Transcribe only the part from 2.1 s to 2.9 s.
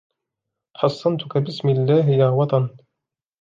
وَطَنُ